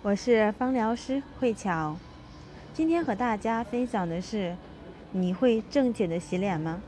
[0.00, 1.96] 我是芳疗师慧巧，
[2.72, 4.54] 今天和大家分享的是：
[5.10, 6.80] 你会正确的洗脸吗？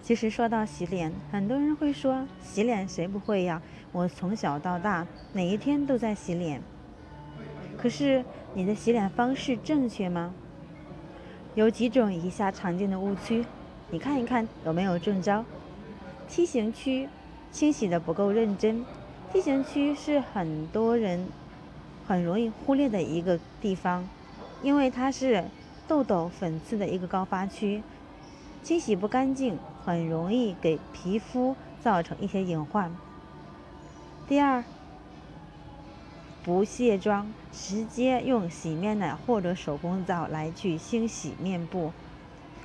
[0.00, 3.60] 其实说到洗脸，很多人会说洗脸谁不会呀？
[3.90, 6.62] 我从小到大每一天都在洗脸。
[7.76, 8.24] 可是
[8.54, 10.32] 你的洗脸方式正确吗？
[11.56, 13.44] 有几种以下常见的误区，
[13.90, 15.44] 你看一看有没有中招。
[16.28, 17.08] T 型区
[17.50, 18.84] 清洗的不够认真
[19.32, 21.26] ，T 型区是很多人。
[22.06, 24.08] 很容易忽略的一个地方，
[24.62, 25.44] 因为它是
[25.88, 27.82] 痘痘、粉刺的一个高发区，
[28.62, 32.94] 清洗不干净，很容易给皮肤造成一些隐患。
[34.26, 34.64] 第二，
[36.42, 41.92] 不卸妆，直接用洗面奶或者手工皂来去清洗面部。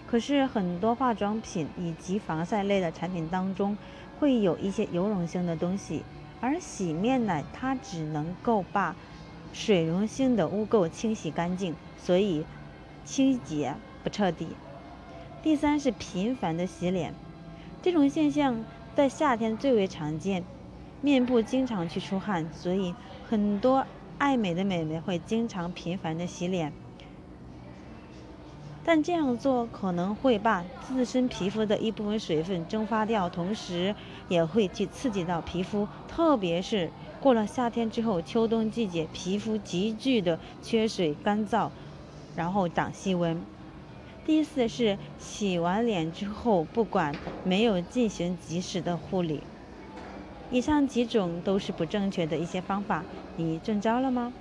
[0.08, 3.78] 可是很多化妆品以及防晒类的产品当中
[4.20, 6.04] 会有一些油溶性的东西，
[6.42, 8.96] 而洗面奶它只能够把
[9.52, 12.46] 水溶性的污垢清洗干净，所以
[13.04, 14.48] 清洁不彻底。
[15.42, 17.14] 第三是频繁的洗脸，
[17.82, 18.64] 这种现象
[18.96, 20.44] 在夏天最为常见，
[21.02, 22.94] 面部经常去出汗，所以
[23.28, 23.86] 很多
[24.18, 26.72] 爱美的美眉会经常频繁的洗脸。
[28.84, 33.94] 但这样做可能会把自身皮肤的一部分水分蒸发掉，同时
[34.28, 36.90] 也会去刺激到皮肤，特别是。
[37.20, 41.70] 过了夏天之后，秋冬季节皮肤急剧的缺水、干燥，
[42.34, 43.46] 然后长细纹。
[44.26, 49.44] 第四是洗完脸之后，不管没有进行及时的护理。
[50.50, 53.04] 以上几种都是不正确的一些方法，
[53.36, 54.34] 你中招了吗？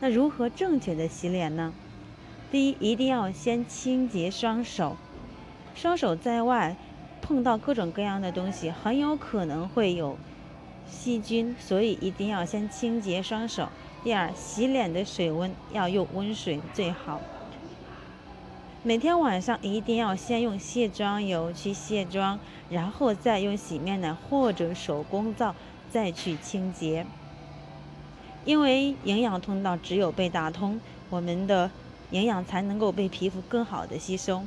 [0.00, 1.74] 那如何正确的洗脸呢？
[2.50, 4.96] 第一，一定要先清洁双手，
[5.74, 6.76] 双手在外
[7.20, 10.16] 碰到各种各样的东西，很有可能会有。
[10.88, 13.68] 细菌，所以一定要先清洁双手。
[14.04, 17.20] 第二，洗脸的水温要用温水最好。
[18.82, 25.54] 每天晚上一定要先用卸妆油去卸妆，然后再用洗面奶或者手工皂
[25.90, 27.06] 再去清洁。
[28.44, 30.80] 因为营养通道只有被打通，
[31.10, 31.70] 我们的
[32.10, 34.42] 营养才能够被皮肤更好的吸收。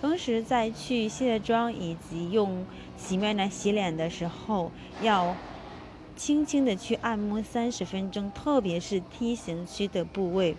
[0.00, 2.66] 同时，在去卸妆以及用
[2.96, 5.36] 洗面奶洗脸的时候，要。
[6.18, 10.56] 轻轻的去按摩三十分钟，特别是 T 型区的部位，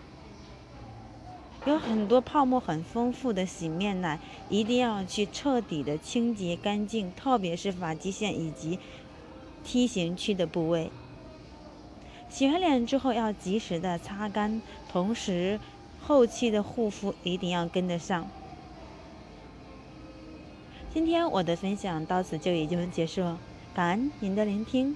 [1.65, 4.17] 有很多泡沫很丰富的洗面奶，
[4.47, 8.79] 一定要去彻底的清洁干净，特别是发际线以及
[9.65, 10.89] T 型区的部位。
[12.29, 15.59] 洗完脸之后要及时的擦干，同时
[16.01, 18.25] 后期的护肤一定要跟得上。
[20.93, 23.35] 今天我的分享到此就已经结束，
[23.73, 24.95] 感恩您的聆听。